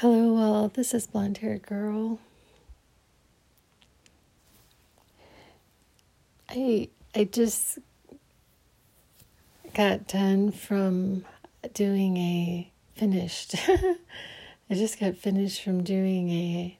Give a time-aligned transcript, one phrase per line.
[0.00, 2.18] Hello, well, this is Blonde Hair Girl.
[6.50, 7.78] I I just
[9.72, 11.24] got done from
[11.72, 13.54] doing a finished.
[13.68, 16.78] I just got finished from doing a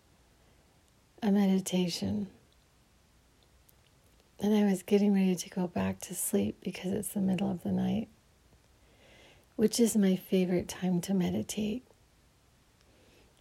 [1.23, 2.27] a meditation.
[4.39, 7.63] And I was getting ready to go back to sleep because it's the middle of
[7.63, 8.09] the night,
[9.57, 11.83] which is my favorite time to meditate.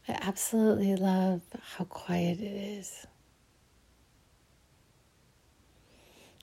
[0.07, 1.41] I absolutely love
[1.77, 3.07] how quiet it is.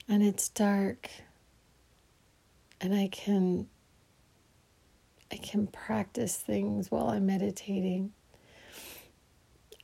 [0.09, 1.09] And it's dark.
[2.81, 3.69] And I can
[5.31, 8.13] I can practice things while I'm meditating.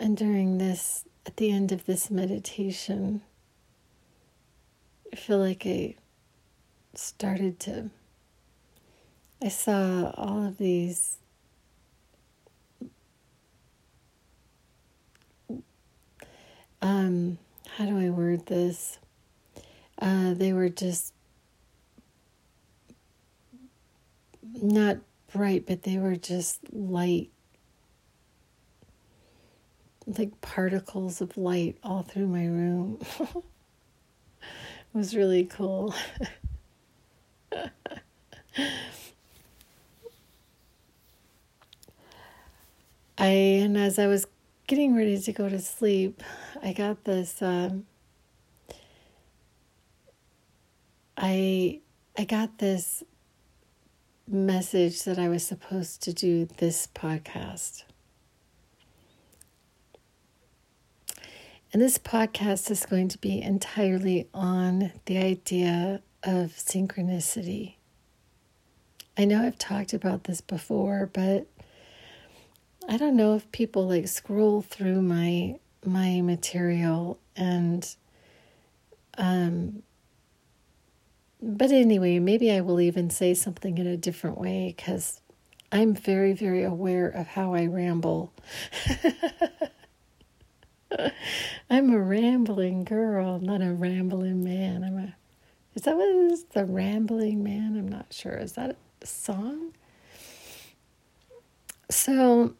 [0.01, 3.23] And during this at the end of this meditation,
[5.13, 5.95] I feel like I
[6.95, 7.91] started to
[9.41, 11.19] I saw all of these
[16.83, 17.39] um,
[17.77, 18.99] how do I word this?
[20.01, 21.13] Uh, they were just
[24.63, 24.99] not
[25.33, 27.31] bright, but they were just light,
[30.07, 32.99] like particles of light all through my room.
[33.21, 33.45] it
[34.93, 35.95] was really cool.
[43.21, 44.27] I and as I was
[44.69, 46.23] getting ready to go to sleep,
[46.63, 47.41] I got this.
[47.41, 47.87] Um,
[51.17, 51.81] I
[52.17, 53.03] I got this
[54.29, 57.85] message that I was supposed to do this podcast.
[61.73, 67.77] And this podcast is going to be entirely on the idea of synchronicity.
[69.17, 71.47] I know I've talked about this before, but
[72.91, 77.95] I don't know if people like scroll through my my material and
[79.19, 79.83] um
[81.41, 85.21] but anyway, maybe I will even say something in a different way cuz
[85.71, 88.33] I'm very very aware of how I ramble.
[91.71, 94.83] I'm a rambling girl, not a rambling man.
[94.83, 95.15] I'm a
[95.75, 96.45] Is that what it is?
[96.45, 97.77] The rambling man?
[97.77, 98.33] I'm not sure.
[98.33, 99.75] Is that a song?
[101.91, 102.55] So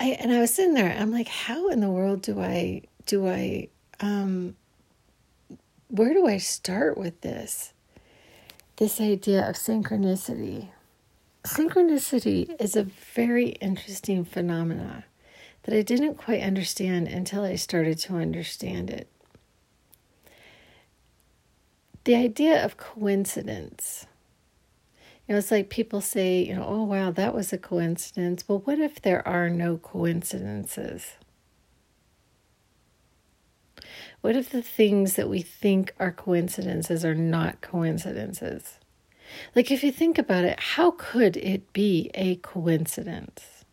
[0.00, 0.96] I and I was sitting there.
[0.98, 3.68] I'm like, how in the world do I do I
[4.00, 4.56] um
[5.88, 7.74] where do I start with this?
[8.76, 10.68] This idea of synchronicity.
[11.44, 15.04] Synchronicity is a very interesting phenomena
[15.64, 19.08] that I didn't quite understand until I started to understand it.
[22.04, 24.06] The idea of coincidence
[25.30, 28.48] you know, it's like people say, you know, oh, wow, that was a coincidence.
[28.48, 31.12] Well, what if there are no coincidences?
[34.22, 38.80] What if the things that we think are coincidences are not coincidences?
[39.54, 43.64] Like, if you think about it, how could it be a coincidence?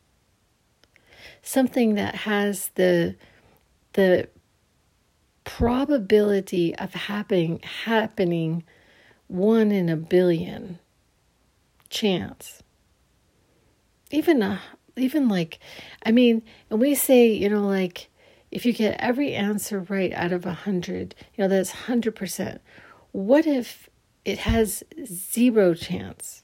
[1.41, 3.15] Something that has the
[3.93, 4.29] the
[5.43, 8.63] probability of happening happening
[9.25, 10.77] one in a billion
[11.89, 12.63] chance.
[14.11, 14.61] Even a
[14.95, 15.59] even like
[16.03, 18.09] I mean, and we say, you know, like
[18.51, 22.61] if you get every answer right out of a hundred, you know, that's hundred percent.
[23.11, 23.89] What if
[24.25, 26.43] it has zero chance?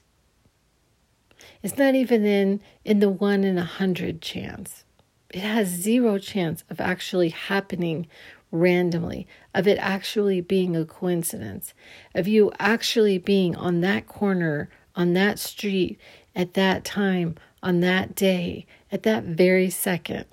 [1.62, 4.84] It's not even in in the one in a hundred chance.
[5.30, 8.06] It has zero chance of actually happening
[8.52, 11.74] randomly, of it actually being a coincidence,
[12.14, 15.98] of you actually being on that corner on that street
[16.34, 20.26] at that time, on that day, at that very second.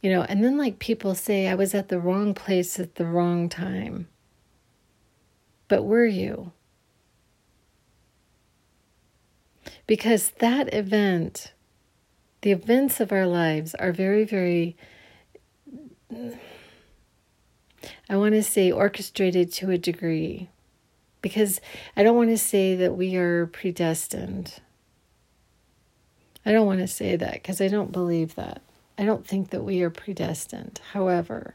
[0.00, 3.04] You know, and then like people say, I was at the wrong place at the
[3.04, 4.08] wrong time.
[5.68, 6.52] But were you?
[9.86, 11.52] Because that event,
[12.40, 14.76] the events of our lives are very, very,
[18.08, 20.48] I want to say orchestrated to a degree
[21.22, 21.60] because
[21.96, 24.60] I don't want to say that we are predestined.
[26.44, 28.62] I don't want to say that because I don't believe that.
[28.98, 30.80] I don't think that we are predestined.
[30.92, 31.54] However,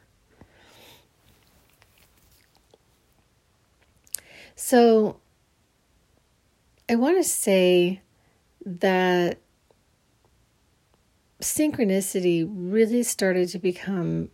[4.55, 5.19] so
[6.87, 8.01] I want to say
[8.65, 9.39] that
[11.41, 14.29] synchronicity really started to become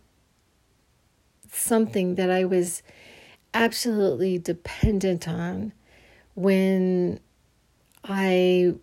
[1.50, 2.82] something that I was
[3.54, 5.72] absolutely dependent on
[6.34, 7.20] when
[8.04, 8.74] I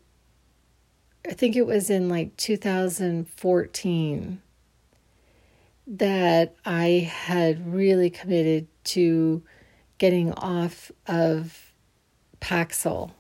[1.27, 4.41] I think it was in like 2014
[5.85, 9.43] that I had really committed to
[9.97, 11.73] getting off of
[12.39, 13.11] Paxil.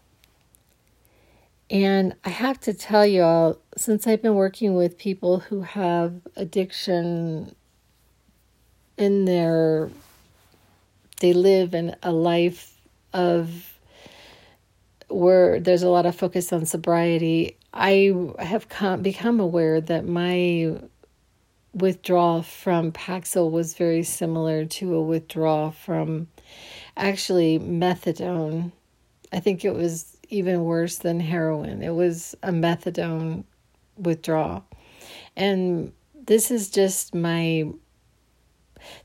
[1.69, 6.21] And I have to tell you all, since I've been working with people who have
[6.35, 7.55] addiction
[8.97, 9.89] in their,
[11.19, 12.79] they live in a life
[13.13, 13.79] of
[15.09, 20.77] where there's a lot of focus on sobriety, I have come, become aware that my
[21.73, 26.27] withdrawal from Paxil was very similar to a withdrawal from
[26.97, 28.71] actually methadone.
[29.31, 31.81] I think it was even worse than heroin.
[31.81, 33.43] It was a methadone
[33.97, 34.65] withdrawal.
[35.35, 37.65] And this is just my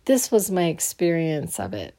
[0.04, 1.94] this was my experience of it.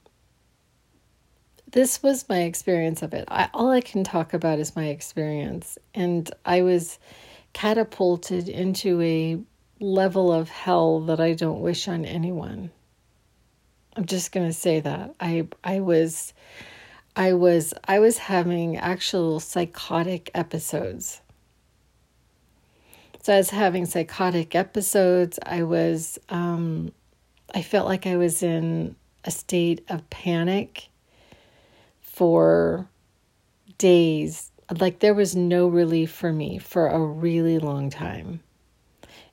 [1.76, 3.26] This was my experience of it.
[3.28, 5.78] I, all I can talk about is my experience.
[5.94, 7.00] And I was
[7.52, 9.38] catapulted into a
[9.82, 12.72] level of hell that I don't wish on anyone.
[13.98, 15.16] I'm just going to say that.
[15.20, 16.34] I I was
[17.14, 21.20] I was I was having actual psychotic episodes.
[23.22, 25.40] So I was having psychotic episodes.
[25.46, 26.94] I was um
[27.54, 28.96] I felt like I was in
[29.26, 30.88] a state of panic
[32.16, 32.88] for
[33.78, 34.52] days.
[34.80, 38.40] Like there was no relief for me for a really long time.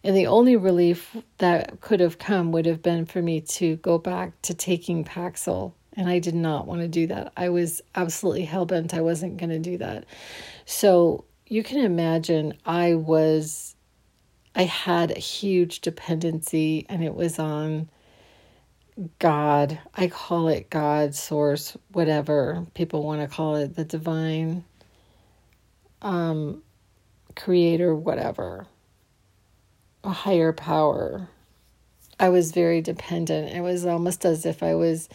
[0.04, 3.98] And the only relief that could have come would have been for me to go
[3.98, 5.74] back to taking Paxil.
[5.92, 7.32] And I did not want to do that.
[7.36, 10.04] I was absolutely hell bent I wasn't going to do that.
[10.64, 13.76] So you can imagine I was,
[14.56, 17.90] I had a huge dependency and it was on
[19.18, 19.78] God.
[19.94, 24.64] I call it God, source, whatever people want to call it, the divine
[26.02, 26.62] um,
[27.36, 28.66] creator, whatever
[30.04, 31.28] a higher power.
[32.18, 33.54] I was very dependent.
[33.54, 35.08] It was almost as if I was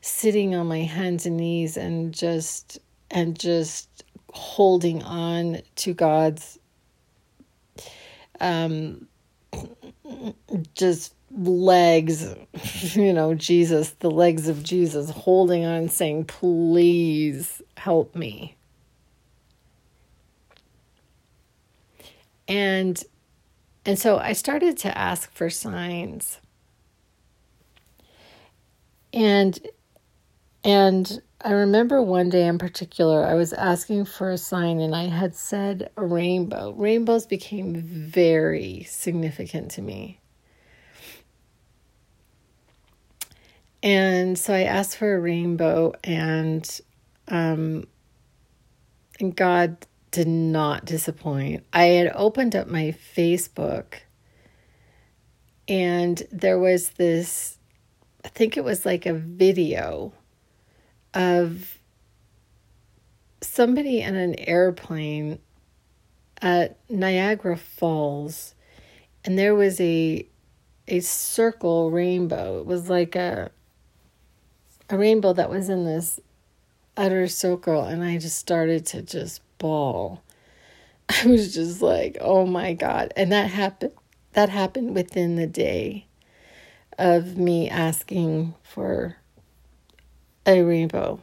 [0.00, 2.78] sitting on my hands and knees and just
[3.10, 6.58] and just holding on to God's
[8.40, 9.08] um
[10.74, 12.34] just legs,
[12.94, 18.56] you know, Jesus, the legs of Jesus, holding on, saying, Please help me.
[22.48, 23.02] And
[23.84, 26.40] and so I started to ask for signs.
[29.12, 29.58] And
[30.64, 35.04] and I remember one day in particular, I was asking for a sign and I
[35.04, 36.72] had said a rainbow.
[36.72, 40.20] Rainbows became very significant to me.
[43.86, 46.68] And so I asked for a rainbow and
[47.28, 47.86] um
[49.20, 51.64] and God did not disappoint.
[51.72, 54.00] I had opened up my Facebook
[55.68, 57.58] and there was this,
[58.24, 60.12] I think it was like a video
[61.14, 61.78] of
[63.40, 65.38] somebody in an airplane
[66.42, 68.56] at Niagara Falls
[69.24, 70.26] and there was a
[70.88, 72.58] a circle rainbow.
[72.58, 73.52] It was like a
[74.88, 76.20] a rainbow that was in this
[76.96, 80.22] utter circle and I just started to just bawl.
[81.08, 83.92] I was just like, "Oh my god." And that happened
[84.32, 86.06] that happened within the day
[86.98, 89.16] of me asking for
[90.44, 91.20] a rainbow.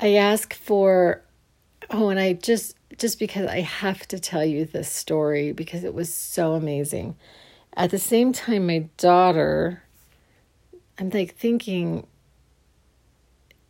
[0.00, 1.22] I asked for
[1.90, 5.94] oh and I just just because I have to tell you this story because it
[5.94, 7.16] was so amazing.
[7.74, 9.82] At the same time my daughter
[10.98, 12.06] I'm like thinking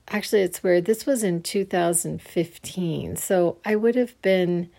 [0.08, 0.84] actually, it's weird.
[0.84, 3.16] This was in 2015.
[3.16, 4.70] So I would have been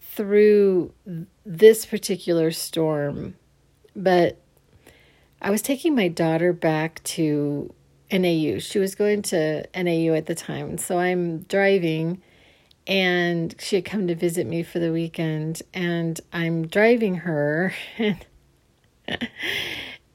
[0.00, 0.92] through
[1.44, 3.36] this particular storm,
[3.94, 4.38] but
[5.40, 7.72] I was taking my daughter back to
[8.12, 8.58] NAU.
[8.58, 10.78] She was going to NAU at the time.
[10.78, 12.20] So I'm driving
[12.86, 18.26] and she had come to visit me for the weekend and I'm driving her and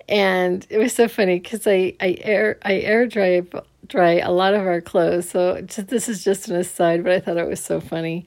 [0.09, 3.43] and it was so funny because I I air I air dry
[3.87, 5.29] dry a lot of our clothes.
[5.29, 8.25] So just, this is just an aside, but I thought it was so funny.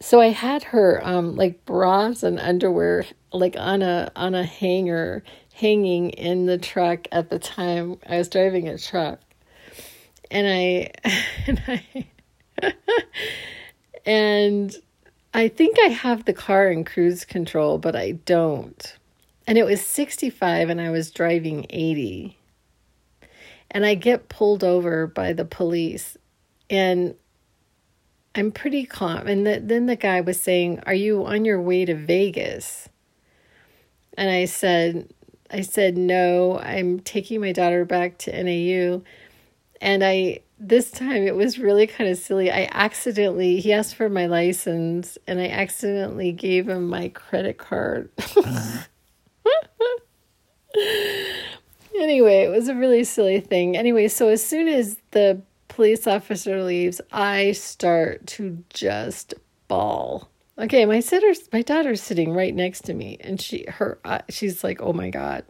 [0.00, 5.22] So I had her um like bras and underwear like on a on a hanger
[5.54, 9.20] hanging in the truck at the time I was driving a truck,
[10.30, 10.92] and I
[11.46, 12.06] and I
[14.06, 14.74] and
[15.32, 18.96] I think I have the car in cruise control, but I don't
[19.46, 22.36] and it was 65 and I was driving 80.
[23.70, 26.16] And I get pulled over by the police
[26.70, 27.14] and
[28.34, 29.26] I'm pretty calm.
[29.26, 32.88] And the, then the guy was saying, Are you on your way to Vegas?
[34.16, 35.12] And I said,
[35.50, 39.02] I said, No, I'm taking my daughter back to NAU.
[39.80, 42.50] And I, this time it was really kind of silly.
[42.50, 48.10] I accidentally, he asked for my license and I accidentally gave him my credit card.
[52.00, 53.76] anyway, it was a really silly thing.
[53.76, 59.34] Anyway, so as soon as the police officer leaves, I start to just
[59.68, 60.28] bawl.
[60.58, 64.64] Okay, my sitter's my daughter's sitting right next to me, and she her uh, she's
[64.64, 65.44] like, "Oh my god!"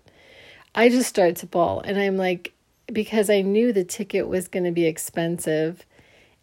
[0.74, 2.52] I just start to bawl, and I'm like,
[2.92, 5.86] because I knew the ticket was going to be expensive,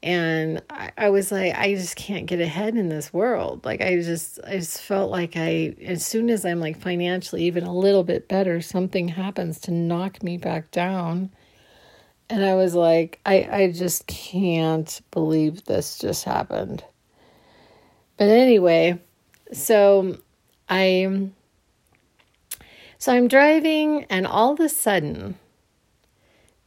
[0.03, 3.65] and I, I was like, I just can't get ahead in this world.
[3.65, 7.63] Like I just I just felt like I as soon as I'm like financially even
[7.63, 11.31] a little bit better, something happens to knock me back down
[12.29, 16.83] and I was like, I, I just can't believe this just happened.
[18.17, 18.99] But anyway,
[19.51, 20.17] so
[20.69, 21.35] I'm,
[22.97, 25.37] so I'm driving and all of a sudden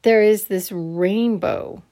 [0.02, 1.82] there is this rainbow.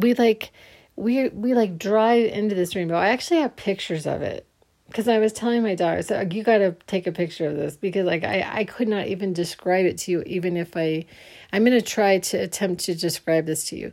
[0.00, 0.52] We like
[0.96, 2.96] we we like drive into this rainbow.
[2.96, 4.46] I actually have pictures of it
[4.88, 7.76] because I was telling my daughter, so you got to take a picture of this
[7.76, 11.04] because like I I could not even describe it to you even if I
[11.52, 13.92] I'm going to try to attempt to describe this to you.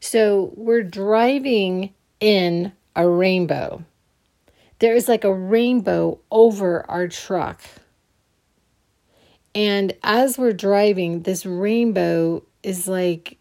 [0.00, 3.84] So we're driving in a rainbow.
[4.78, 7.62] There is like a rainbow over our truck.
[9.54, 13.38] And as we're driving, this rainbow is like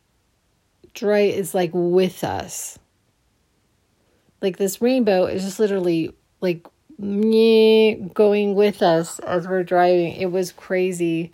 [0.93, 2.79] dry is like with us.
[4.41, 6.67] Like this rainbow is just literally like
[6.99, 10.13] going with us as we're driving.
[10.13, 11.33] It was crazy.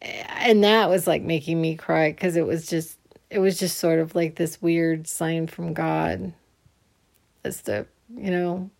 [0.00, 2.98] And that was like making me cry because it was just
[3.30, 6.32] it was just sort of like this weird sign from God
[7.44, 8.70] as to, you know,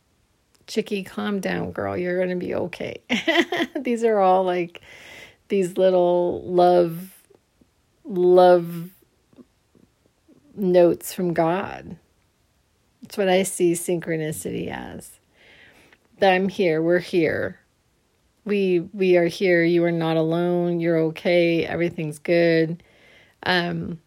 [0.67, 1.97] Chicky, calm down, girl.
[1.97, 3.01] You're going to be okay.
[3.81, 4.81] these are all like
[5.49, 7.13] these little love,
[8.05, 8.91] love
[10.57, 11.97] notes from God.
[13.03, 15.21] That's what I see synchronicity as
[16.19, 16.83] that I'm here.
[16.83, 17.61] We're here.
[18.45, 19.65] We we are here.
[19.65, 20.81] You are not alone.
[20.81, 21.65] You're okay.
[21.65, 22.83] Everything's good.
[23.43, 24.01] Um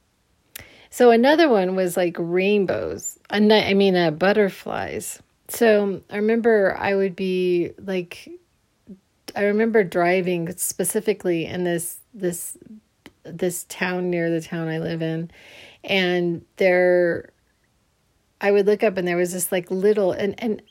[0.90, 3.20] so another one was like rainbows.
[3.30, 5.22] I mean uh, butterflies.
[5.50, 8.30] So I remember I would be like
[9.36, 12.58] I remember driving specifically in this this
[13.24, 15.30] this town near the town I live in
[15.84, 17.32] and there
[18.42, 20.62] I would look up and there was this like little and and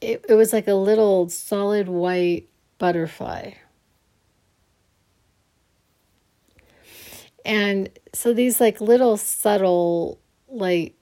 [0.00, 3.52] it, it was like a little solid white butterfly.
[7.44, 10.18] And so these like little subtle
[10.48, 10.94] like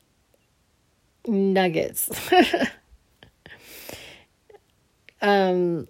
[1.26, 2.08] nuggets
[5.22, 5.86] um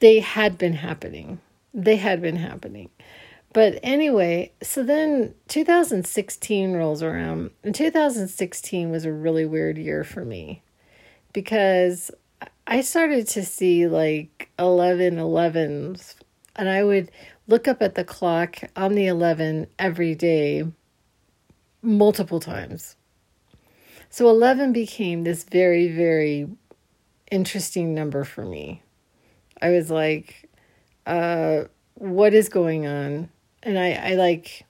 [0.00, 1.40] they had been happening.
[1.74, 2.88] They had been happening.
[3.52, 7.50] But anyway, so then 2016 rolls around.
[7.64, 10.62] And 2016 was a really weird year for me
[11.32, 12.10] because
[12.66, 16.14] I started to see like 11 11s,
[16.54, 17.10] and I would
[17.48, 20.64] look up at the clock on the 11 every day,
[21.82, 22.94] multiple times.
[24.08, 26.48] So 11 became this very, very
[27.30, 28.82] interesting number for me.
[29.60, 30.48] I was like,
[31.06, 31.64] uh,
[31.94, 33.28] what is going on?
[33.62, 34.64] And I, I like,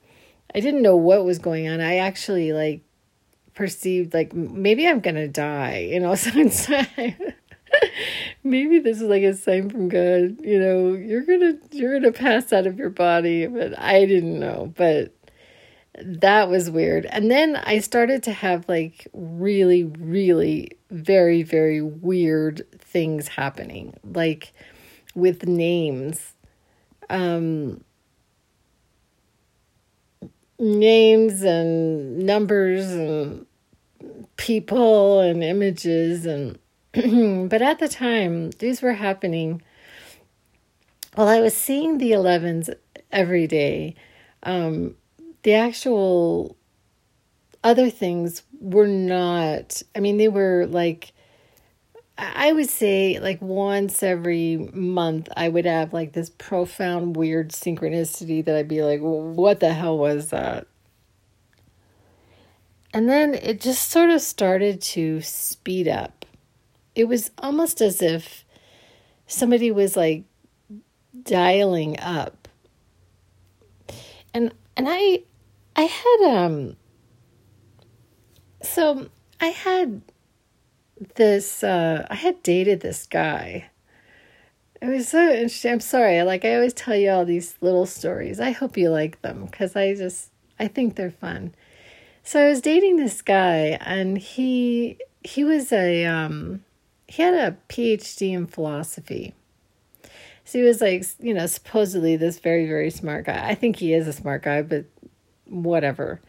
[0.55, 1.81] I didn't know what was going on.
[1.81, 2.83] I actually like
[3.55, 7.35] perceived like maybe I'm gonna die, you know, so inside
[8.43, 12.53] maybe this is like a sign from God, you know, you're gonna you're gonna pass
[12.53, 14.73] out of your body, but I didn't know.
[14.77, 15.15] But
[16.03, 17.07] that was weird.
[17.07, 24.53] And then I started to have like really, really very, very weird things happening, like
[25.15, 26.35] with names.
[27.09, 27.85] Um
[30.61, 33.47] names and numbers and
[34.37, 36.59] people and images and
[37.49, 39.63] but at the time, these were happening
[41.15, 42.75] while I was seeing the 11s
[43.13, 43.95] every day.
[44.43, 44.97] Um,
[45.45, 46.57] the actual
[47.63, 51.13] other things were not, I mean, they were like,
[52.21, 58.45] I would say like once every month, I would have like this profound, weird synchronicity
[58.45, 60.67] that I'd be like, what the hell was that?
[62.93, 66.21] And then it just sort of started to speed up
[66.95, 68.45] it was almost as if
[69.27, 70.25] somebody was like
[71.23, 72.49] dialing up.
[74.35, 75.23] And and I
[75.77, 76.77] I had um
[78.63, 79.09] so
[79.41, 80.03] I had
[81.17, 83.71] this, uh, I had dated this guy.
[84.83, 85.73] It was so interesting.
[85.73, 86.23] I'm sorry.
[86.23, 88.41] Like, I always tell you all these little stories.
[88.41, 91.55] I hope you like them because I just, I think they're fun.
[92.23, 96.65] So I was dating this guy and he, he was a, um,
[97.07, 99.35] he had a PhD in philosophy.
[100.45, 103.49] So he was like, you know, supposedly this very, very smart guy.
[103.49, 104.85] I think he is a smart guy, but
[105.47, 106.21] whatever.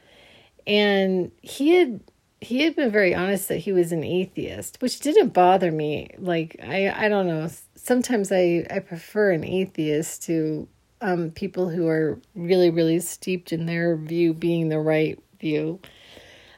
[0.68, 2.01] And he had
[2.41, 6.10] he had been very honest that he was an atheist, which didn't bother me.
[6.17, 7.48] Like I I don't know.
[7.75, 10.67] Sometimes I I prefer an atheist to
[11.01, 15.79] um, people who are really really steeped in their view being the right view.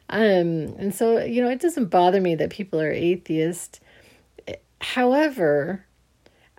[0.10, 3.82] Um, and so you know it doesn't bother me that people are atheist.
[4.80, 5.86] However,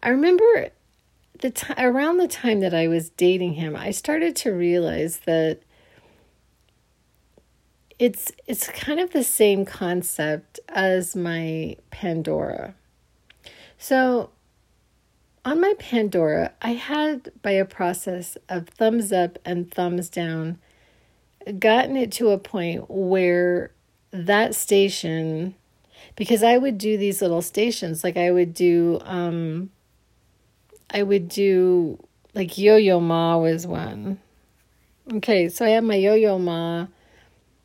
[0.02, 0.68] I remember
[1.40, 5.60] the t- around the time that I was dating him, I started to realize that
[7.98, 12.74] it's it's kind of the same concept as my Pandora.
[13.78, 14.30] So
[15.44, 20.58] on my Pandora, I had by a process of thumbs up and thumbs down
[21.58, 23.70] gotten it to a point where
[24.10, 25.54] that station
[26.16, 29.70] because I would do these little stations like I would do um
[30.90, 31.98] I would do
[32.34, 34.18] like Yo Yo Ma was one.
[35.12, 36.86] Okay, so I have my Yo Yo Ma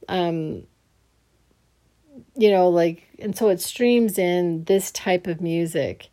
[0.09, 0.63] um
[2.35, 6.09] you know like and so it streams in this type of music.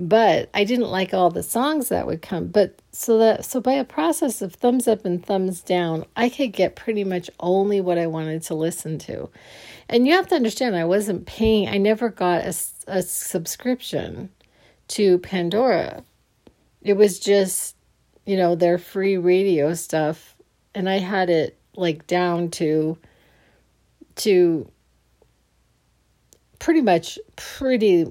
[0.00, 2.48] But i didn't like all the songs that would come.
[2.48, 6.52] But so that so by a process of thumbs up and thumbs down i could
[6.52, 9.28] get pretty much only what i wanted to listen to.
[9.88, 12.54] And you have to understand i wasn't paying i never got a,
[12.86, 14.30] a subscription
[14.88, 16.04] to pandora.
[16.82, 17.74] It was just
[18.26, 20.36] you know their free radio stuff.
[20.74, 22.98] And i had it like down to
[24.18, 24.70] to
[26.58, 28.10] pretty much pretty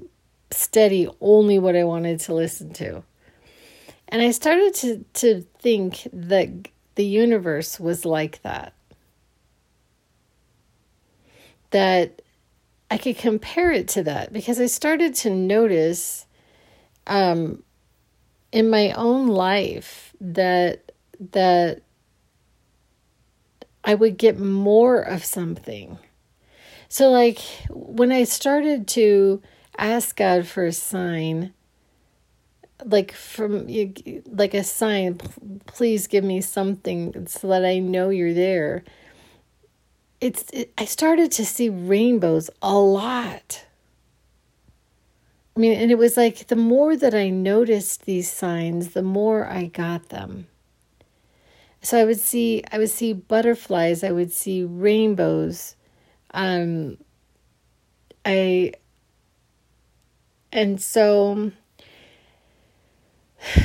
[0.50, 3.02] steady only what I wanted to listen to.
[4.08, 8.72] And I started to to think that the universe was like that.
[11.70, 12.22] That
[12.90, 16.26] I could compare it to that because I started to notice
[17.06, 17.62] um,
[18.50, 20.92] in my own life that
[21.32, 21.82] that
[23.84, 25.98] I would get more of something.
[26.88, 27.38] So, like,
[27.70, 29.42] when I started to
[29.76, 31.52] ask God for a sign,
[32.84, 33.66] like from
[34.26, 35.16] like a sign,
[35.66, 38.84] please give me something so that I know you're there.
[40.20, 43.64] It's it, I started to see rainbows a lot.
[45.56, 49.46] I mean, and it was like the more that I noticed these signs, the more
[49.46, 50.46] I got them.
[51.80, 55.76] So I would see I would see butterflies, I would see rainbows.
[56.32, 56.98] Um
[58.24, 58.72] I
[60.52, 61.52] and so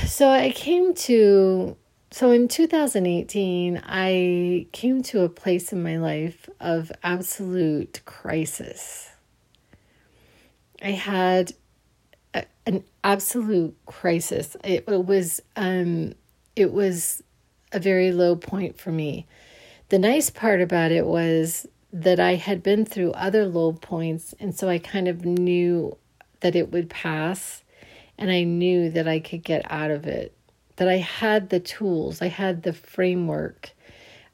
[0.06, 1.76] so I came to
[2.12, 9.10] so in 2018 I came to a place in my life of absolute crisis.
[10.82, 11.54] I had
[12.34, 14.56] a, an absolute crisis.
[14.63, 16.13] It, it was um
[16.56, 17.23] it was
[17.73, 19.25] a very low point for me.
[19.89, 24.55] The nice part about it was that I had been through other low points, and
[24.55, 25.97] so I kind of knew
[26.39, 27.63] that it would pass,
[28.17, 30.36] and I knew that I could get out of it.
[30.77, 33.71] That I had the tools, I had the framework,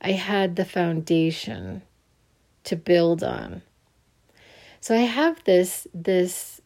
[0.01, 1.81] I had the foundation
[2.63, 3.61] to build on.
[4.79, 6.61] So I have this this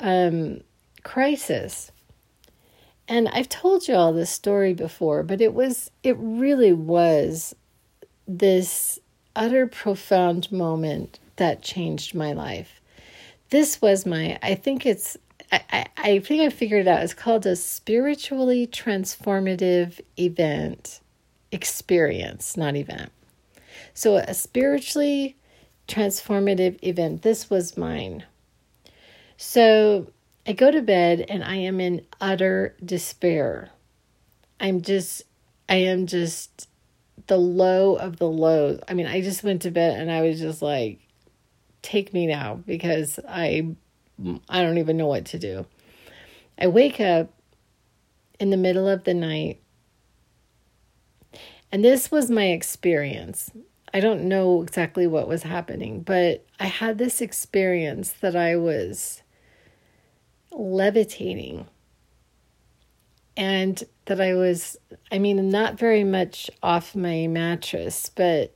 [0.00, 0.62] um,
[1.04, 1.92] crisis
[3.10, 7.56] and I've told you all this story before, but it was, it really was
[8.28, 9.00] this
[9.34, 12.80] utter profound moment that changed my life.
[13.50, 15.16] This was my, I think it's,
[15.50, 17.02] I, I, think I figured it out.
[17.02, 21.00] It's called a spiritually transformative event
[21.50, 23.10] experience, not event.
[23.92, 25.36] So, a spiritually
[25.88, 27.22] transformative event.
[27.22, 28.22] This was mine.
[29.36, 30.12] So,
[30.46, 33.70] I go to bed and I am in utter despair.
[34.58, 35.22] I'm just,
[35.68, 36.68] I am just
[37.26, 38.80] the low of the low.
[38.88, 41.00] I mean, I just went to bed and I was just like,
[41.82, 43.74] take me now because I,
[44.48, 45.66] I don't even know what to do.
[46.58, 47.32] I wake up
[48.38, 49.60] in the middle of the night
[51.72, 53.50] and this was my experience.
[53.92, 59.22] I don't know exactly what was happening, but I had this experience that I was
[60.60, 61.66] levitating
[63.36, 64.76] and that I was,
[65.10, 68.54] I mean, not very much off my mattress, but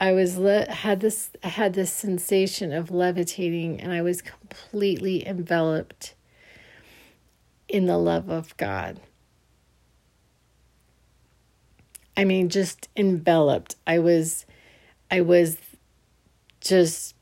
[0.00, 5.26] I was le- had this I had this sensation of levitating and I was completely
[5.26, 6.14] enveloped
[7.68, 8.98] in the love of God.
[12.16, 13.76] I mean just enveloped.
[13.86, 14.46] I was
[15.10, 15.58] I was
[16.62, 17.14] just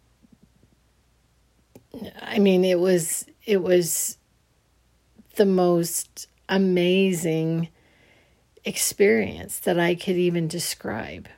[2.21, 4.19] I mean it was it was
[5.37, 7.69] the most amazing
[8.65, 11.29] experience that I could even describe.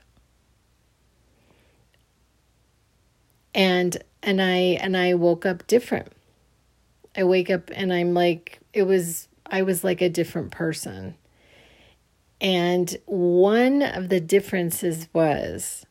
[3.55, 6.13] And and I and I woke up different.
[7.17, 11.15] I wake up and I'm like it was I was like a different person.
[12.41, 15.85] And one of the differences was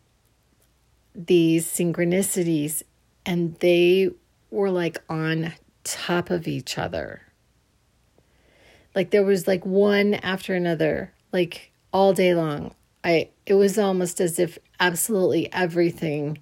[1.14, 2.82] these synchronicities
[3.26, 4.10] and they
[4.52, 7.22] were like on top of each other.
[8.96, 12.74] Like there was like one after another, like all day long.
[13.04, 16.40] I it was almost as if absolutely everything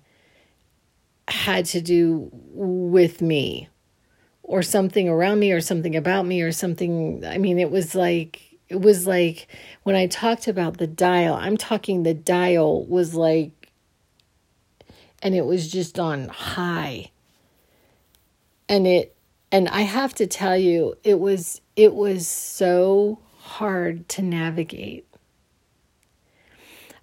[1.28, 3.70] had to do with me
[4.44, 8.42] or something around me or something about me or something I mean it was like
[8.70, 9.48] it was like
[9.84, 13.72] when I talked about the dial, I'm talking the dial was like
[15.22, 17.12] and it was just on high.
[18.70, 19.16] And it
[19.52, 25.06] and I have to tell you it was it was so hard to navigate.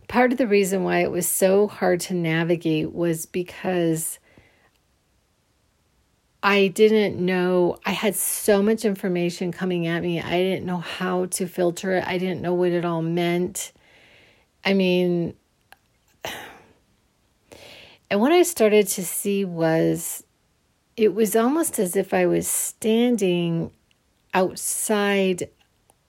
[0.09, 4.19] Part of the reason why it was so hard to navigate was because
[6.43, 10.21] I didn't know, I had so much information coming at me.
[10.21, 13.73] I didn't know how to filter it, I didn't know what it all meant.
[14.63, 15.35] I mean,
[18.11, 20.24] and what I started to see was
[20.97, 23.73] it was almost as if I was standing
[24.33, 25.49] outside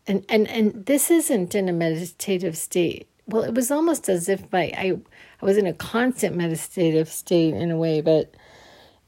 [0.07, 3.07] and and and this isn't in a meditative state.
[3.27, 4.97] Well it was almost as if I, I
[5.41, 8.33] i was in a constant meditative state in a way but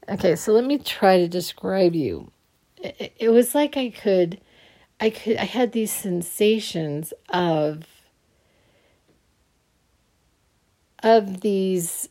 [0.08, 2.30] okay so let me try to describe you.
[2.82, 4.40] It, it was like i could
[5.00, 7.84] i could i had these sensations of
[11.02, 12.08] of these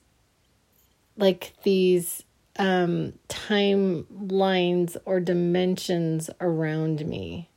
[1.18, 2.24] like these
[2.58, 7.50] um, timelines or dimensions around me.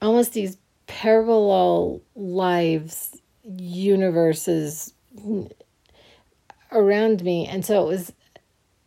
[0.00, 4.92] Almost these parallel lives, universes
[6.72, 7.46] around me.
[7.46, 8.12] And so it was,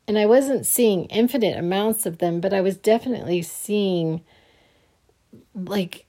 [0.07, 4.21] and I wasn't seeing infinite amounts of them, but I was definitely seeing
[5.53, 6.05] like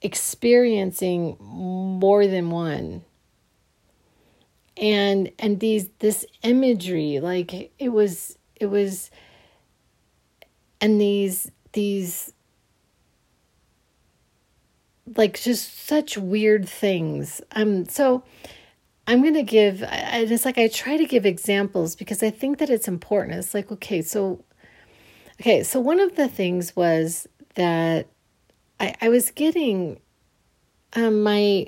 [0.00, 3.04] experiencing more than one
[4.82, 9.10] and and these this imagery like it was it was
[10.80, 12.32] and these these
[15.16, 17.40] like just such weird things.
[17.52, 18.24] Um so
[19.06, 22.58] i'm going to give I, it's like i try to give examples because i think
[22.58, 23.38] that it's important.
[23.38, 24.44] It's like okay so
[25.40, 28.08] okay so one of the things was that
[28.80, 30.00] i i was getting
[30.94, 31.66] um my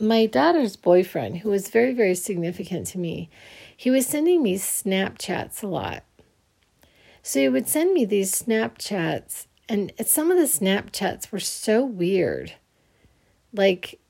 [0.00, 3.28] my daughter's boyfriend, who was very, very significant to me,
[3.76, 6.04] he was sending me Snapchats a lot.
[7.22, 12.54] So he would send me these Snapchats, and some of the Snapchats were so weird.
[13.52, 14.00] Like,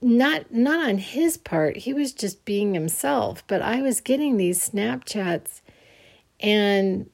[0.00, 4.68] not not on his part he was just being himself but i was getting these
[4.68, 5.60] snapchats
[6.40, 7.08] and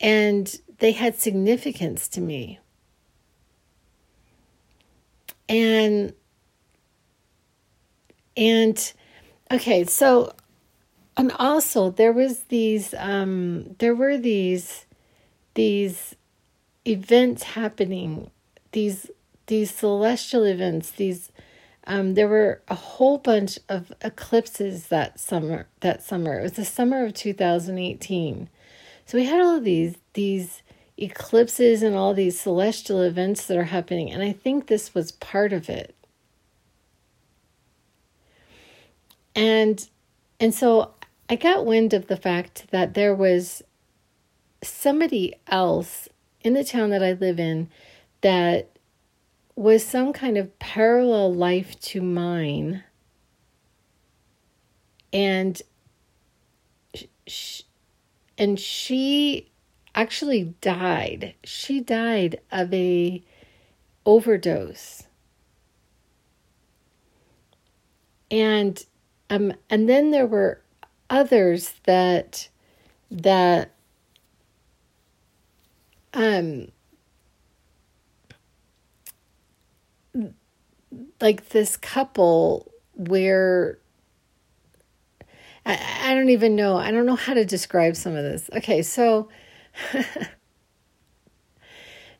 [0.00, 2.58] and they had significance to me
[5.48, 6.14] and
[8.36, 8.92] and
[9.50, 10.34] okay, so
[11.16, 14.86] and also there was these um there were these
[15.54, 16.16] these
[16.84, 18.30] events happening,
[18.72, 19.10] these
[19.46, 21.30] these celestial events, these
[21.86, 25.66] um, there were a whole bunch of eclipses that summer.
[25.80, 28.48] That summer, it was the summer of 2018.
[29.06, 30.62] So we had all these these
[30.96, 35.52] eclipses and all these celestial events that are happening, and I think this was part
[35.52, 35.94] of it.
[39.34, 39.88] And
[40.38, 40.94] and so
[41.28, 43.62] I got wind of the fact that there was
[44.62, 46.08] somebody else
[46.42, 47.68] in the town that I live in
[48.20, 48.70] that
[49.56, 52.82] was some kind of parallel life to mine.
[55.12, 55.60] And
[57.26, 57.64] she,
[58.36, 59.50] and she
[59.94, 61.34] actually died.
[61.44, 63.22] She died of a
[64.04, 65.04] overdose.
[68.30, 68.84] And
[69.30, 70.60] um, and then there were
[71.10, 72.48] others that
[73.10, 73.70] that
[76.12, 76.68] um
[81.20, 83.78] like this couple where
[85.66, 86.76] I, I don't even know.
[86.76, 88.50] I don't know how to describe some of this.
[88.54, 89.28] Okay, so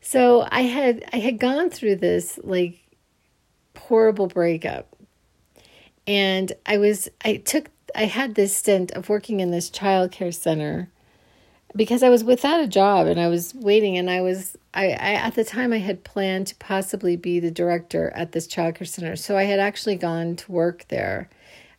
[0.01, 2.79] so I had I had gone through this like
[3.77, 4.94] horrible breakup.
[6.07, 10.31] And I was I took I had this stint of working in this child care
[10.31, 10.89] center
[11.75, 15.13] because I was without a job and I was waiting and I was I, I
[15.13, 18.85] at the time I had planned to possibly be the director at this child care
[18.85, 19.15] center.
[19.15, 21.29] So I had actually gone to work there.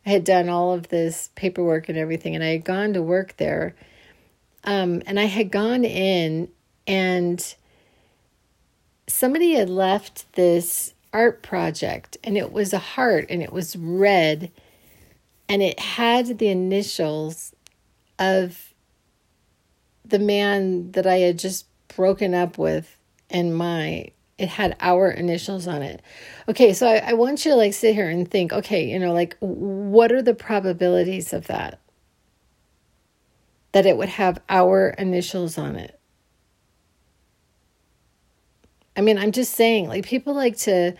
[0.05, 3.37] I had done all of this paperwork and everything and I had gone to work
[3.37, 3.75] there.
[4.63, 6.49] Um, and I had gone in
[6.85, 7.55] and
[9.07, 14.51] somebody had left this art project and it was a heart and it was red
[15.49, 17.55] and it had the initials
[18.19, 18.75] of
[20.05, 22.95] the man that I had just broken up with
[23.31, 26.03] and my it had our initials on it.
[26.47, 29.11] Okay, so I, I want you to like sit here and think, okay, you know,
[29.11, 31.79] like what are the probabilities of that?
[33.71, 35.96] That it would have our initials on it.
[38.97, 40.95] I mean, I'm just saying, like people like to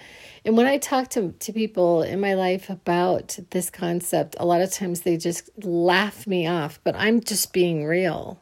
[0.47, 4.61] and when I talk to, to people in my life about this concept, a lot
[4.61, 8.39] of times they just laugh me off, but I'm just being real.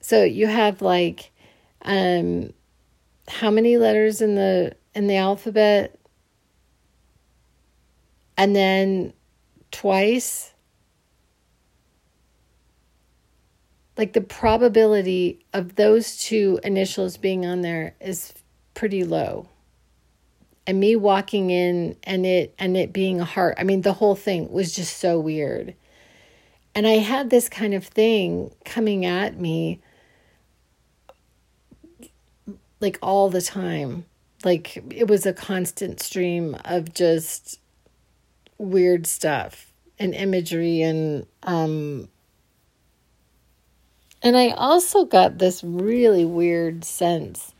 [0.00, 1.32] So you have like
[1.82, 2.54] um
[3.28, 5.98] how many letters in the in the alphabet?
[8.38, 9.12] And then
[9.70, 10.54] twice
[13.96, 18.32] like the probability of those two initials being on there is
[18.74, 19.48] pretty low
[20.66, 24.16] and me walking in and it and it being a heart i mean the whole
[24.16, 25.74] thing was just so weird
[26.74, 29.80] and i had this kind of thing coming at me
[32.80, 34.04] like all the time.
[34.44, 37.60] Like it was a constant stream of just
[38.58, 42.08] weird stuff and imagery and um
[44.22, 47.54] and I also got this really weird sense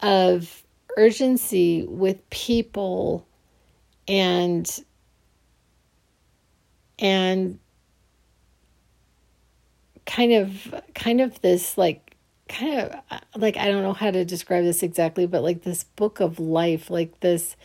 [0.00, 0.62] of
[0.96, 3.26] urgency with people
[4.06, 4.68] and
[6.98, 7.58] and
[10.06, 12.16] kind of kind of this like
[12.48, 16.20] kind of like I don't know how to describe this exactly, but like this book
[16.20, 17.56] of life, like this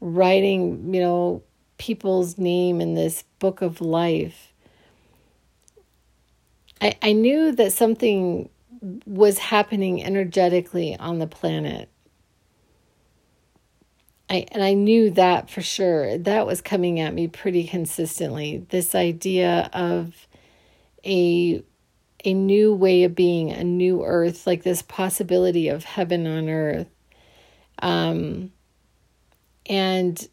[0.00, 1.42] writing, you know,
[1.78, 4.53] people's name in this book of life.
[6.80, 8.48] I, I knew that something
[9.06, 11.88] was happening energetically on the planet.
[14.28, 16.18] I, and I knew that for sure.
[16.18, 18.66] That was coming at me pretty consistently.
[18.70, 20.26] This idea of
[21.04, 21.62] a
[22.24, 26.88] a new way of being, a new earth, like this possibility of heaven on earth.
[27.80, 28.50] Um,
[29.66, 30.26] and,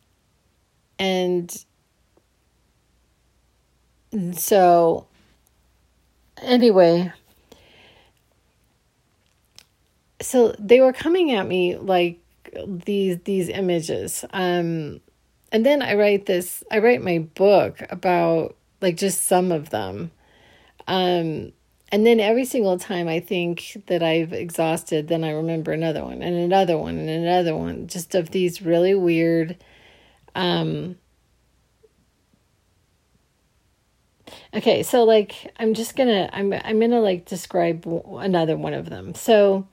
[0.98, 1.66] and,
[4.34, 5.08] so,
[6.42, 7.12] anyway,
[10.22, 12.20] so they were coming at me like
[12.66, 15.00] these these images um
[15.52, 20.12] and then i write this i write my book about like just some of them
[20.88, 21.52] um
[21.92, 26.22] and then every single time I think that I've exhausted, then I remember another one
[26.22, 29.58] and another one and another one, just of these really weird.
[30.34, 30.96] Um,
[34.54, 39.14] okay, so like I'm just gonna I'm I'm gonna like describe another one of them.
[39.16, 39.68] So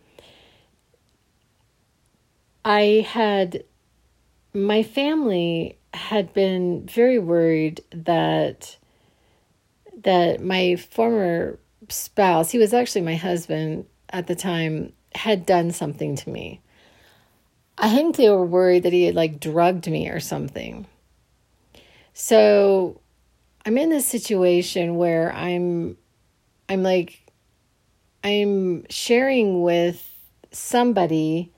[2.64, 3.64] I had
[4.53, 8.77] my family had been very worried that
[10.05, 16.16] that my former spouse, he was actually my husband at the time, had done something
[16.16, 16.61] to me.
[17.77, 20.87] I think they were worried that he had like drugged me or something.
[22.12, 23.01] So
[23.68, 25.98] I'm in this situation where I'm
[26.70, 27.20] I'm like
[28.24, 30.02] I'm sharing with
[30.50, 31.52] somebody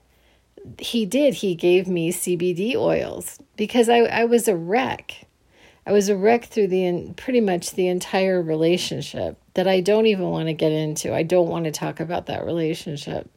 [0.77, 5.25] he did he gave me CBD oils because I I was a wreck.
[5.85, 10.31] I was a wreck through the pretty much the entire relationship that I don't even
[10.31, 11.15] want to get into.
[11.15, 13.31] I don't want to talk about that relationship.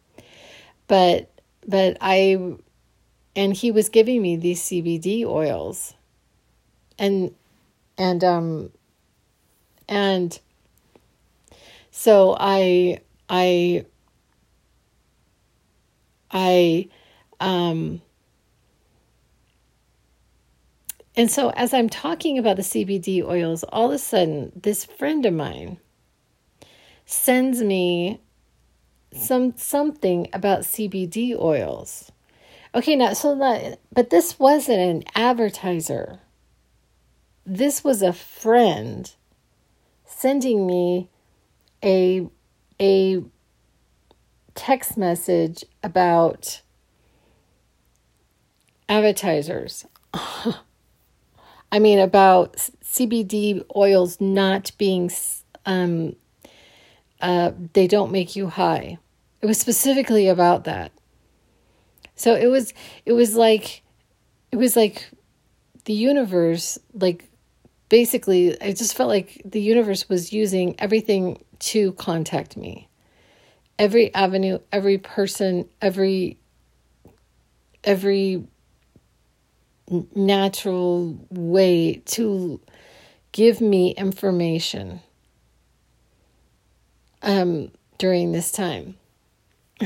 [0.88, 1.30] But
[1.64, 2.56] but I
[3.36, 5.94] and he was giving me these CBD oils.
[6.98, 7.36] And
[7.98, 8.70] and um
[9.88, 10.38] and
[11.90, 13.84] so I I
[16.30, 16.88] I
[17.40, 18.00] um
[21.16, 25.24] and so, as I'm talking about the CBD oils, all of a sudden, this friend
[25.24, 25.78] of mine
[27.06, 28.20] sends me
[29.12, 32.10] some something about CBD oils.
[32.74, 36.18] Okay, now so that but this wasn't an advertiser.
[37.46, 39.12] This was a friend
[40.06, 41.08] sending me
[41.82, 42.26] a
[42.80, 43.22] a
[44.54, 46.62] text message about
[48.88, 49.86] advertisers.
[51.72, 55.10] I mean, about CBD oils not being,
[55.66, 56.14] um,
[57.20, 58.98] uh, they don't make you high.
[59.40, 60.92] It was specifically about that.
[62.14, 62.72] So it was,
[63.04, 63.82] it was like,
[64.52, 65.10] it was like
[65.84, 67.28] the universe, like
[67.88, 72.88] basically, I just felt like the universe was using everything to contact me.
[73.78, 76.38] Every avenue, every person, every
[77.82, 78.44] every
[80.14, 82.60] natural way to
[83.32, 85.00] give me information
[87.22, 88.96] um, during this time.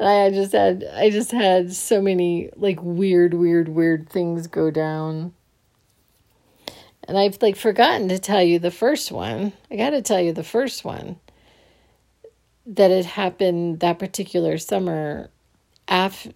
[0.00, 5.34] I just had I just had so many like weird, weird, weird things go down.
[7.10, 9.52] And I've like forgotten to tell you the first one.
[9.68, 11.16] I got to tell you the first one
[12.64, 15.28] that it happened that particular summer.
[15.88, 16.28] Af-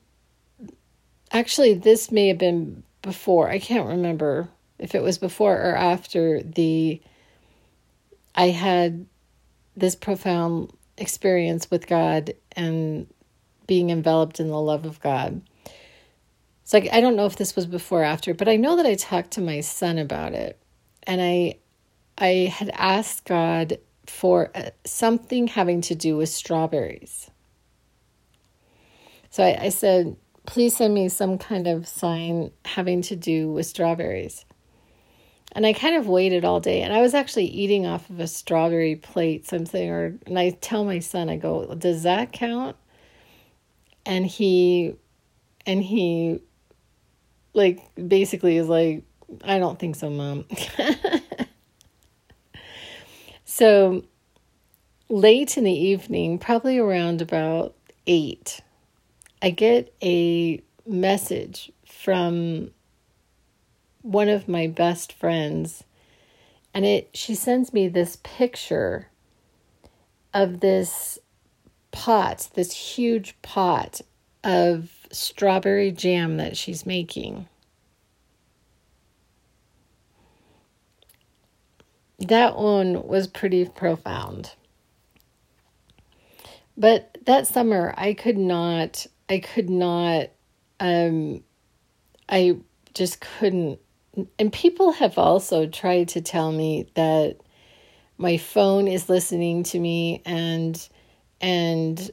[1.31, 3.49] actually, this may have been before.
[3.49, 4.49] I can't remember
[4.81, 7.01] if it was before or after the.
[8.35, 9.07] I had
[9.77, 13.07] this profound experience with God and
[13.69, 15.41] being enveloped in the love of God.
[16.65, 18.97] So I don't know if this was before or after, but I know that I
[18.97, 20.59] talked to my son about it
[21.07, 21.59] and I
[22.19, 27.31] I had asked God for uh, something having to do with strawberries.
[29.31, 33.67] So I, I said, please send me some kind of sign having to do with
[33.67, 34.45] strawberries.
[35.53, 38.27] And I kind of waited all day, and I was actually eating off of a
[38.27, 42.77] strawberry plate, something, or and I tell my son, I go, does that count?
[44.05, 44.97] And he,
[45.65, 46.41] and he,
[47.55, 49.05] like basically is like,
[49.43, 50.45] I don't think so, mom.
[53.45, 54.05] so
[55.09, 57.75] late in the evening, probably around about
[58.07, 58.61] eight,
[59.43, 62.71] I get a message from
[64.03, 65.85] one of my best friends
[66.75, 69.09] and it she sends me this picture
[70.35, 71.19] of this
[71.91, 74.03] pot this huge pot
[74.43, 77.49] of strawberry jam that she's making
[82.29, 84.53] that one was pretty profound.
[86.77, 90.31] But that summer, I could not, I could not,
[90.81, 91.45] um,
[92.29, 92.57] I
[92.95, 93.79] just couldn't.
[94.39, 97.37] And people have also tried to tell me that
[98.17, 100.89] my phone is listening to me and,
[101.41, 102.11] and,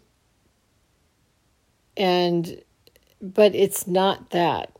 [1.95, 2.61] and,
[3.21, 4.71] but it's not that.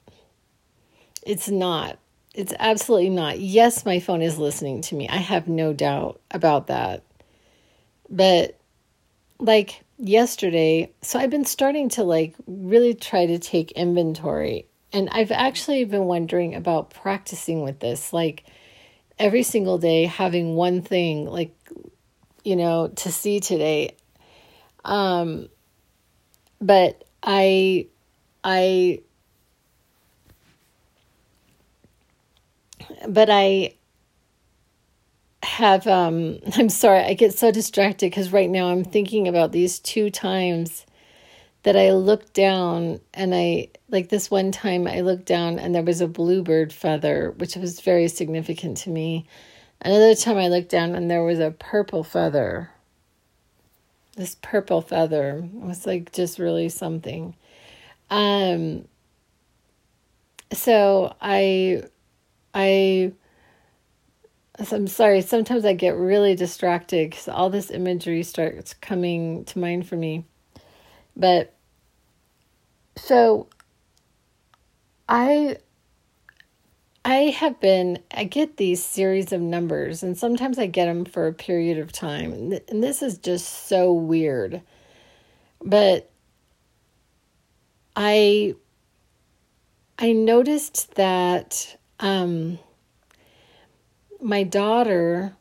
[1.26, 2.00] It's not.
[2.34, 3.40] It's absolutely not.
[3.40, 5.10] Yes, my phone is listening to me.
[5.10, 7.04] I have no doubt about that.
[8.10, 8.58] But
[9.40, 14.68] like yesterday, so I've been starting to like really try to take inventory.
[14.94, 18.46] And I've actually been wondering about practicing with this like
[19.20, 21.56] every single day having one thing like
[22.44, 23.96] you know to see today.
[24.86, 25.50] Um
[26.62, 27.88] but I
[28.44, 29.02] I
[33.08, 33.76] but I
[35.44, 39.80] have um I'm sorry, I get so distracted because right now I'm thinking about these
[39.80, 40.86] two times
[41.64, 45.84] that I looked down and I like this one time I looked down and there
[45.84, 49.28] was a bluebird feather, which was very significant to me.
[49.82, 52.72] Another time I looked down and there was a purple feather.
[54.16, 57.36] This purple feather was like just really something.
[58.10, 58.88] Um
[60.52, 61.84] so I
[62.54, 63.14] I
[64.72, 69.88] I'm sorry, sometimes I get really distracted because all this imagery starts coming to mind
[69.88, 70.26] for me.
[71.16, 71.56] But
[72.98, 73.48] so
[75.10, 75.58] I
[77.04, 81.28] I have been I get these series of numbers and sometimes I get them for
[81.28, 84.62] a period of time and this is just so weird.
[85.64, 86.10] But
[87.96, 88.56] I
[89.98, 92.60] I noticed that um,
[94.20, 95.36] my daughter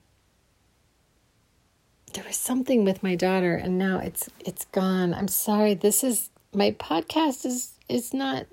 [2.13, 5.15] there was something with my daughter and now it's it's gone.
[5.15, 5.75] I'm sorry.
[5.75, 8.47] This is my podcast is is not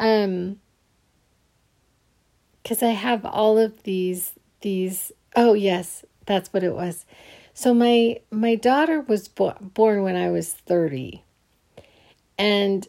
[0.00, 0.58] um
[2.62, 7.06] because i have all of these these oh yes that's what it was.
[7.52, 11.22] So my my daughter was bo- born when i was 30
[12.38, 12.88] and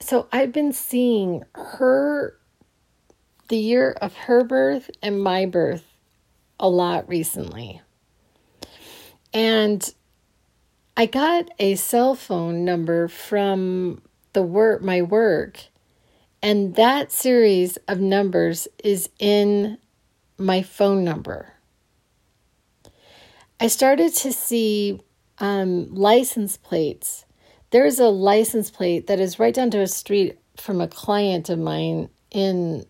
[0.00, 2.36] so I've been seeing her,
[3.50, 5.84] the year of her birth and my birth
[6.58, 7.82] a lot recently.
[9.34, 9.94] And
[10.96, 15.60] I got a cell phone number from the work my work
[16.42, 19.78] and that series of numbers is in
[20.38, 21.52] my phone number.
[23.60, 25.00] I started to see
[25.38, 27.26] um, license plates.
[27.70, 31.58] There's a license plate that is right down to a street from a client of
[31.58, 32.86] mine in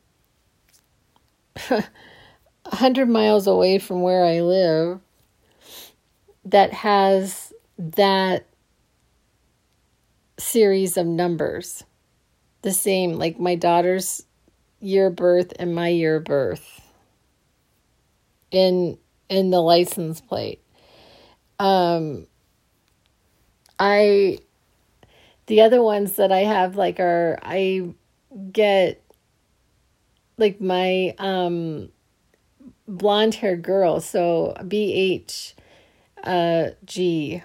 [1.70, 5.00] 100 miles away from where I live
[6.44, 8.46] that has that
[10.38, 11.84] series of numbers.
[12.62, 14.24] The same, like my daughter's
[14.80, 16.80] year of birth and my year of birth
[18.50, 18.98] in
[19.28, 20.60] in the license plate.
[21.58, 22.26] Um
[23.78, 24.38] I
[25.46, 27.94] the other ones that I have like are I
[28.52, 29.02] get
[30.40, 31.90] like my um
[32.88, 35.54] blonde hair girl, so BH
[36.24, 37.42] uh G.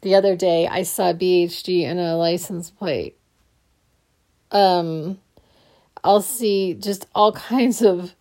[0.00, 3.16] The other day I saw BHG in a license plate.
[4.50, 5.18] Um
[6.02, 8.14] I'll see just all kinds of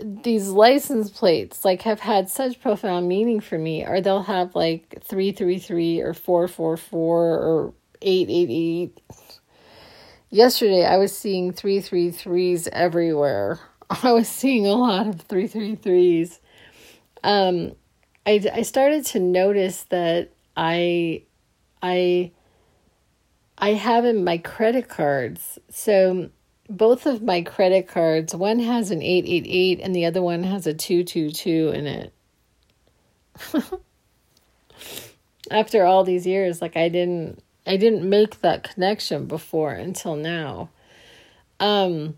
[0.00, 5.02] these license plates like have had such profound meaning for me or they'll have like
[5.04, 9.00] 333 or 444 or 888
[10.30, 13.58] yesterday i was seeing 333s everywhere
[14.02, 16.38] i was seeing a lot of 333s
[17.22, 17.72] um
[18.26, 21.22] i i started to notice that i
[21.82, 22.30] i
[23.58, 26.30] i have in my credit cards so
[26.70, 30.72] both of my credit cards, one has an 888 and the other one has a
[30.72, 32.12] 222 in it.
[35.50, 40.70] After all these years, like I didn't I didn't make that connection before until now.
[41.58, 42.16] Um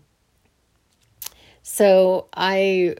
[1.61, 2.95] so I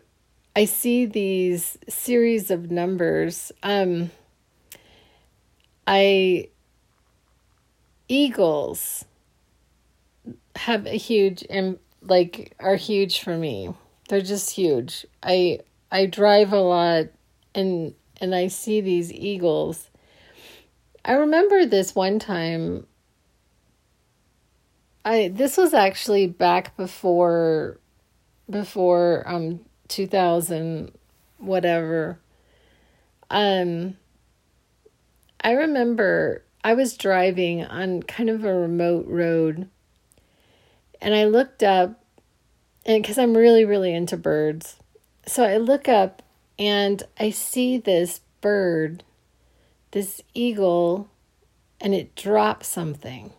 [0.55, 3.51] I see these series of numbers.
[3.63, 4.11] Um
[5.87, 6.49] I
[8.07, 9.05] eagles
[10.55, 13.73] have a huge and like are huge for me.
[14.09, 15.05] They're just huge.
[15.21, 15.59] I
[15.91, 17.05] I drive a lot
[17.55, 19.89] and and I see these eagles.
[21.05, 22.87] I remember this one time
[25.05, 27.79] I this was actually back before
[28.49, 30.91] before um 2000
[31.37, 32.19] whatever.
[33.29, 33.97] Um
[35.41, 39.67] I remember I was driving on kind of a remote road
[41.03, 42.01] and I looked up,
[42.85, 44.77] and because I'm really, really into birds.
[45.27, 46.23] So I look up
[46.57, 49.03] and I see this bird,
[49.93, 51.09] this eagle,
[51.81, 53.33] and it drops something.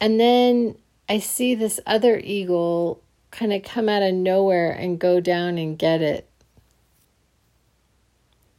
[0.00, 0.76] And then
[1.08, 5.78] I see this other eagle kind of come out of nowhere and go down and
[5.78, 6.28] get it.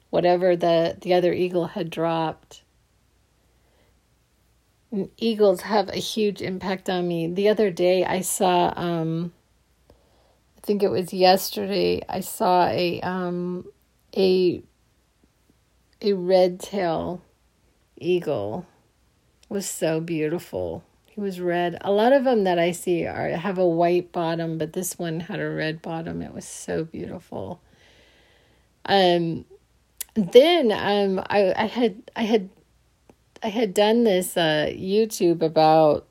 [0.09, 2.63] Whatever the, the other eagle had dropped
[5.17, 7.27] eagles have a huge impact on me.
[7.27, 9.33] The other day I saw um
[10.57, 13.65] I think it was yesterday I saw a um
[14.15, 14.63] a
[16.01, 17.21] a red tail
[17.97, 18.65] eagle
[19.49, 20.83] was so beautiful.
[21.05, 21.77] He was red.
[21.81, 25.21] A lot of them that I see are have a white bottom, but this one
[25.21, 26.21] had a red bottom.
[26.21, 27.61] It was so beautiful.
[28.85, 29.45] Um
[30.15, 32.49] then um I I had I had
[33.41, 36.07] I had done this uh, YouTube about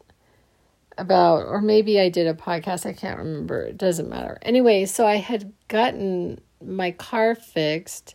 [0.97, 3.62] about or maybe I did a podcast, I can't remember.
[3.62, 4.39] It doesn't matter.
[4.43, 8.14] Anyway, so I had gotten my car fixed.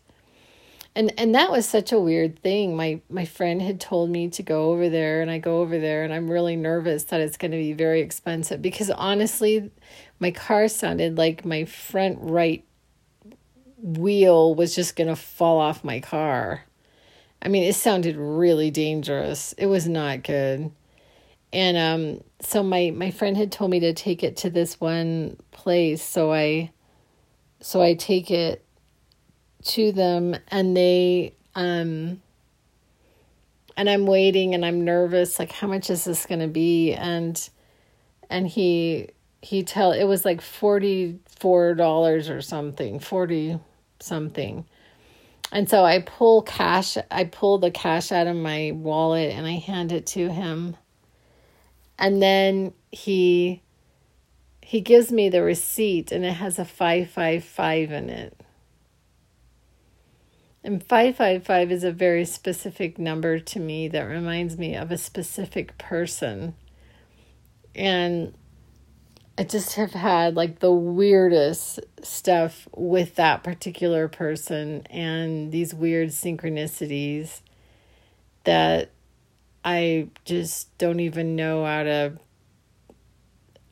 [0.95, 2.75] And and that was such a weird thing.
[2.75, 6.03] My my friend had told me to go over there and I go over there
[6.03, 9.71] and I'm really nervous that it's going to be very expensive because honestly,
[10.19, 12.63] my car sounded like my front right
[13.77, 16.63] wheel was just going to fall off my car.
[17.41, 19.53] I mean, it sounded really dangerous.
[19.53, 20.71] It was not good.
[21.53, 25.37] And um so my my friend had told me to take it to this one
[25.51, 26.71] place, so I
[27.61, 28.62] so I take it
[29.63, 32.21] to them and they um
[33.75, 37.49] and I'm waiting and I'm nervous like how much is this going to be and
[38.29, 39.09] and he
[39.43, 43.59] he tell it was like $44 or something, 40
[43.99, 44.65] something.
[45.51, 49.57] And so I pull cash, I pull the cash out of my wallet and I
[49.57, 50.77] hand it to him.
[51.99, 53.61] And then he
[54.61, 58.42] he gives me the receipt and it has a 555 in it.
[60.63, 65.77] And 555 is a very specific number to me that reminds me of a specific
[65.77, 66.55] person.
[67.75, 68.33] And
[69.37, 76.09] I just have had like the weirdest stuff with that particular person and these weird
[76.09, 77.41] synchronicities
[78.45, 78.91] that
[79.65, 82.13] I just don't even know how to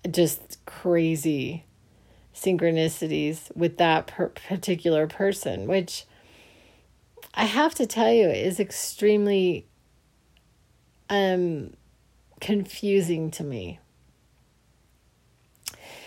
[0.10, 1.66] just crazy
[2.34, 6.06] synchronicities with that per- particular person, which
[7.34, 9.66] I have to tell you is extremely
[11.10, 11.74] um
[12.40, 13.80] confusing to me.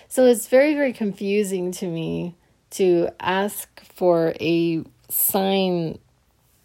[0.09, 2.37] So it's very very confusing to me
[2.71, 5.99] to ask for a sign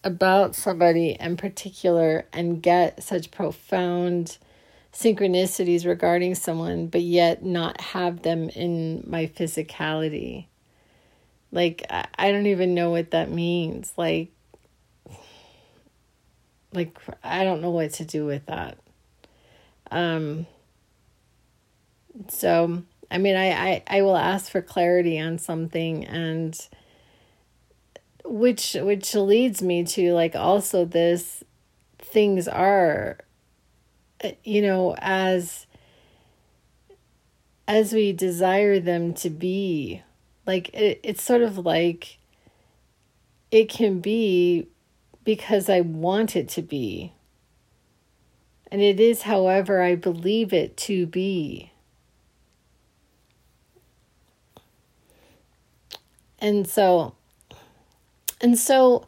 [0.03, 4.37] about somebody in particular and get such profound
[4.93, 10.45] synchronicities regarding someone, but yet not have them in my physicality.
[11.51, 13.93] Like, I don't even know what that means.
[13.97, 14.31] Like,
[16.73, 18.77] like I don't know what to do with that.
[19.91, 20.45] Um
[22.27, 26.59] so I mean I, I, I will ask for clarity on something and
[28.25, 31.43] which which leads me to like also this
[31.97, 33.17] things are
[34.43, 35.65] you know as
[37.67, 40.01] as we desire them to be
[40.45, 42.17] like it, it's sort of like
[43.51, 44.67] it can be
[45.29, 47.13] because I want it to be.
[48.71, 51.71] And it is, however, I believe it to be.
[56.39, 57.13] And so
[58.41, 59.05] and so,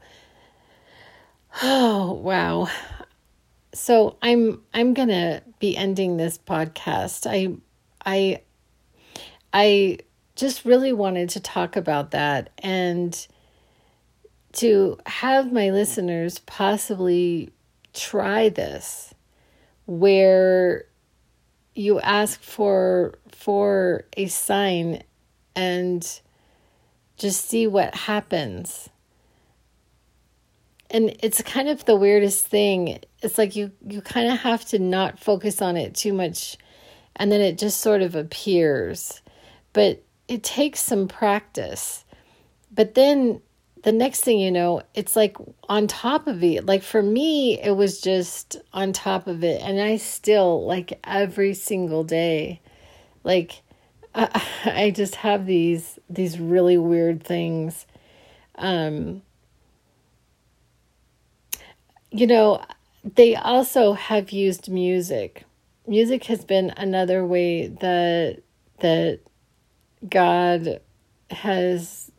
[1.64, 2.68] oh wow.
[3.74, 7.26] So I'm I'm gonna be ending this podcast.
[7.28, 7.56] I
[8.06, 8.44] I
[9.52, 9.98] I
[10.36, 13.28] just really wanted to talk about that and
[14.54, 17.52] to have my listeners possibly
[17.94, 19.14] try this
[19.86, 20.86] where
[21.74, 25.02] you ask for for a sign
[25.56, 26.22] and
[27.18, 28.90] just see what happens.
[30.90, 33.00] And it's kind of the weirdest thing.
[33.22, 36.58] It's like you you kind of have to not focus on it too much
[37.16, 39.22] and then it just sort of appears.
[39.74, 42.04] But it takes some practice.
[42.72, 43.42] But then
[43.84, 46.66] the next thing you know it's like on top of it.
[46.66, 49.62] Like for me it was just on top of it.
[49.62, 52.62] And i still like every single day
[53.24, 53.62] like
[54.14, 57.86] I, I just have these these really weird things.
[58.56, 59.22] Um
[62.12, 62.62] you know,
[63.04, 65.46] they also have used music.
[65.88, 68.42] Music has been another way that
[68.80, 69.20] that
[70.08, 70.82] God
[71.30, 72.11] has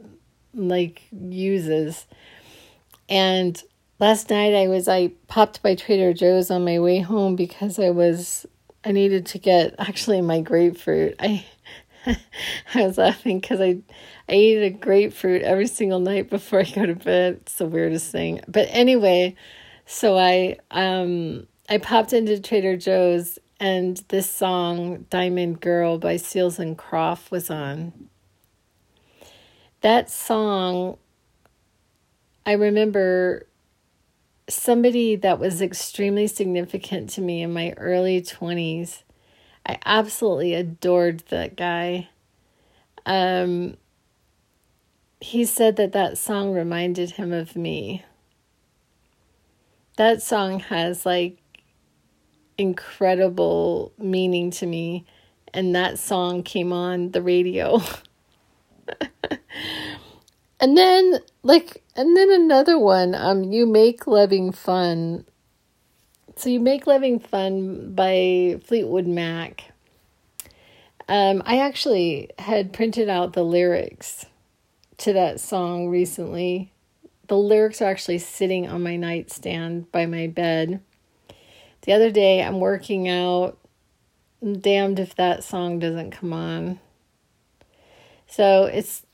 [0.54, 2.06] like uses.
[3.08, 3.60] And
[3.98, 7.90] last night I was I popped by Trader Joe's on my way home because I
[7.90, 8.46] was
[8.84, 11.14] I needed to get actually my grapefruit.
[11.18, 11.44] I
[12.74, 13.78] I was laughing because I
[14.28, 17.38] I eat a grapefruit every single night before I go to bed.
[17.42, 18.40] It's the weirdest thing.
[18.48, 19.36] But anyway,
[19.86, 26.58] so I um I popped into Trader Joe's and this song Diamond Girl by Seals
[26.58, 27.92] and Croft was on.
[29.82, 30.98] That song
[32.44, 33.46] I remember
[34.48, 39.02] somebody that was extremely significant to me in my early 20s.
[39.64, 42.08] I absolutely adored that guy.
[43.06, 43.76] Um,
[45.20, 48.04] he said that that song reminded him of me
[49.96, 51.38] that song has like
[52.58, 55.04] incredible meaning to me
[55.54, 57.80] and that song came on the radio
[60.60, 65.24] and then like and then another one um you make loving fun
[66.36, 69.72] so you make loving fun by fleetwood mac
[71.08, 74.26] um i actually had printed out the lyrics
[74.96, 76.72] to that song recently
[77.32, 80.82] the lyrics are actually sitting on my nightstand by my bed.
[81.80, 83.56] The other day, I'm working out.
[84.42, 86.78] I'm damned if that song doesn't come on.
[88.32, 89.04] So it's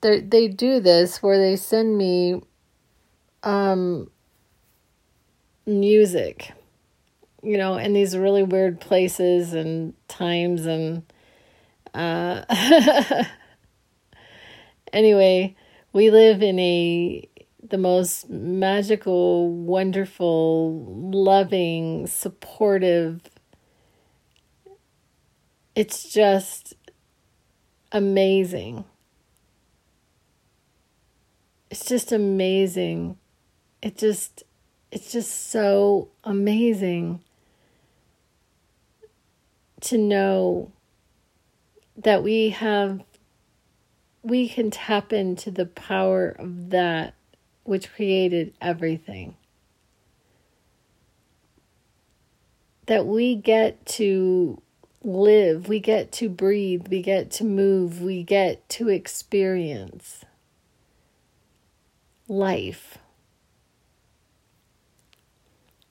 [0.00, 2.42] they they do this where they send me
[3.42, 4.10] um
[5.66, 6.52] music
[7.42, 11.02] you know in these really weird places and times and
[11.94, 12.44] uh
[14.92, 15.54] anyway
[15.92, 17.28] we live in a
[17.68, 23.20] the most magical, wonderful, loving, supportive.
[25.74, 26.74] It's just
[27.92, 28.84] amazing.
[31.70, 33.18] It's just amazing
[33.82, 34.44] it just
[34.92, 37.20] it's just so amazing
[39.80, 40.70] to know
[41.96, 43.02] that we have
[44.22, 47.14] we can tap into the power of that
[47.64, 49.36] which created everything
[52.86, 54.62] that we get to
[55.04, 60.24] live, we get to breathe, we get to move, we get to experience
[62.28, 62.98] life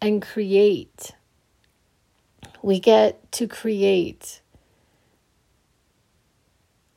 [0.02, 1.12] and create.
[2.62, 4.42] We get to create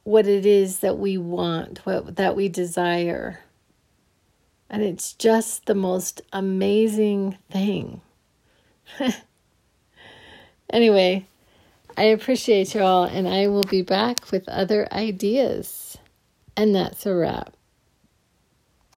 [0.04, 3.40] what it is that we want, what that we desire.
[4.68, 8.00] And it's just the most amazing thing.
[10.70, 11.26] anyway,
[11.96, 15.98] I appreciate you all, and I will be back with other ideas.
[16.56, 17.53] And that's a wrap.